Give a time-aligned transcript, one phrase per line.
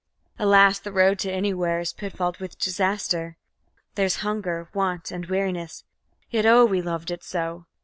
[0.39, 0.79] Alas!
[0.79, 3.37] the road to Anywhere is pitfalled with disaster;
[3.93, 5.83] There's hunger, want, and weariness,
[6.31, 7.67] yet O we loved it so!